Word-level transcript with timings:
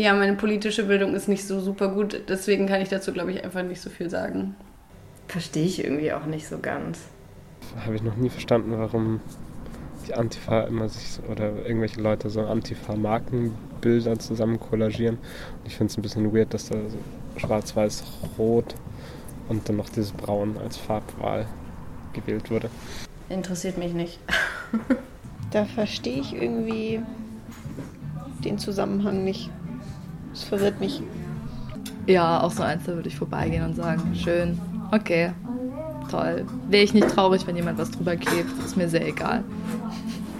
Ja, 0.00 0.14
meine 0.14 0.32
politische 0.32 0.84
Bildung 0.84 1.14
ist 1.14 1.28
nicht 1.28 1.46
so 1.46 1.60
super 1.60 1.88
gut, 1.88 2.22
deswegen 2.26 2.66
kann 2.66 2.80
ich 2.80 2.88
dazu, 2.88 3.12
glaube 3.12 3.32
ich, 3.32 3.44
einfach 3.44 3.62
nicht 3.62 3.82
so 3.82 3.90
viel 3.90 4.08
sagen. 4.08 4.54
Verstehe 5.28 5.66
ich 5.66 5.84
irgendwie 5.84 6.10
auch 6.14 6.24
nicht 6.24 6.48
so 6.48 6.56
ganz. 6.58 7.00
Habe 7.84 7.96
ich 7.96 8.02
noch 8.02 8.16
nie 8.16 8.30
verstanden, 8.30 8.72
warum 8.78 9.20
die 10.08 10.14
Antifa 10.14 10.62
immer 10.62 10.88
sich 10.88 11.06
so, 11.12 11.22
oder 11.30 11.66
irgendwelche 11.66 12.00
Leute 12.00 12.30
so 12.30 12.40
Antifa-Markenbilder 12.40 14.18
zusammen 14.18 14.58
kollagieren. 14.58 15.16
Und 15.16 15.66
ich 15.66 15.76
finde 15.76 15.90
es 15.90 15.98
ein 15.98 16.02
bisschen 16.02 16.34
weird, 16.34 16.54
dass 16.54 16.70
da 16.70 16.76
so 16.88 16.96
schwarz-weiß-rot 17.36 18.74
und 19.50 19.68
dann 19.68 19.76
noch 19.76 19.90
dieses 19.90 20.12
Braun 20.12 20.56
als 20.56 20.78
Farbwahl 20.78 21.46
gewählt 22.14 22.50
wurde. 22.50 22.70
Interessiert 23.28 23.76
mich 23.76 23.92
nicht. 23.92 24.18
da 25.50 25.66
verstehe 25.66 26.22
ich 26.22 26.32
irgendwie 26.32 27.02
den 28.42 28.56
Zusammenhang 28.56 29.24
nicht. 29.24 29.50
Das 30.40 30.48
verwirrt 30.48 30.80
mich. 30.80 31.02
Ja, 32.06 32.40
auch 32.40 32.50
so 32.50 32.62
eins, 32.62 32.86
würde 32.86 33.08
ich 33.08 33.16
vorbeigehen 33.16 33.62
und 33.62 33.76
sagen, 33.76 34.14
schön, 34.14 34.58
okay, 34.90 35.32
toll. 36.10 36.46
Wäre 36.68 36.82
ich 36.82 36.94
nicht 36.94 37.08
traurig, 37.10 37.46
wenn 37.46 37.56
jemand 37.56 37.78
was 37.78 37.90
drüber 37.90 38.16
klebt, 38.16 38.50
ist 38.64 38.76
mir 38.76 38.88
sehr 38.88 39.06
egal. 39.06 39.44